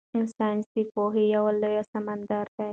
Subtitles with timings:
[0.37, 2.69] ساینس د پوهې یو لوی سمندر دی.